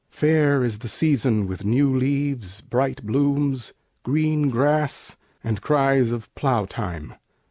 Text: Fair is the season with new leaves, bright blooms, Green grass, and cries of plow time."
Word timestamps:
Fair 0.09 0.63
is 0.63 0.79
the 0.79 0.87
season 0.87 1.45
with 1.45 1.63
new 1.63 1.95
leaves, 1.95 2.61
bright 2.61 3.05
blooms, 3.05 3.71
Green 4.01 4.49
grass, 4.49 5.15
and 5.43 5.61
cries 5.61 6.11
of 6.11 6.33
plow 6.33 6.65
time." 6.65 7.13